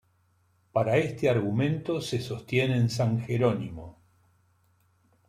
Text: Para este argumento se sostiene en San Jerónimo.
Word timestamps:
Para 0.71 0.97
este 0.97 1.29
argumento 1.29 2.01
se 2.01 2.19
sostiene 2.19 2.75
en 2.75 2.89
San 2.89 3.19
Jerónimo. 3.19 3.99